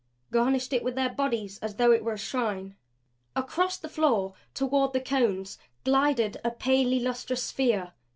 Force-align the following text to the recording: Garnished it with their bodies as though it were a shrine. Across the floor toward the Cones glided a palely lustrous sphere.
Garnished 0.31 0.73
it 0.73 0.83
with 0.83 0.95
their 0.95 1.11
bodies 1.11 1.59
as 1.59 1.75
though 1.75 1.91
it 1.91 2.03
were 2.03 2.13
a 2.15 2.17
shrine. 2.17 2.75
Across 3.35 3.77
the 3.77 3.87
floor 3.87 4.33
toward 4.55 4.93
the 4.93 4.99
Cones 4.99 5.59
glided 5.83 6.37
a 6.43 6.49
palely 6.49 6.99
lustrous 6.99 7.43
sphere. 7.43 7.93